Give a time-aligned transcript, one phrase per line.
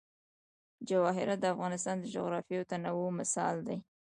[0.89, 3.77] جواهرات د افغانستان د جغرافیوي تنوع مثال دی.